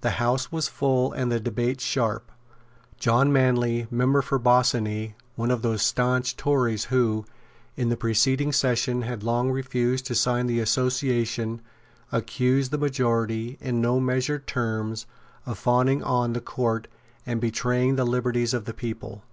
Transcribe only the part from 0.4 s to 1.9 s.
was full and the debate